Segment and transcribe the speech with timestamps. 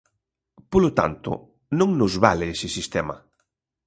[0.71, 1.31] Polo tanto,
[1.79, 3.15] non nos vale ese sistema.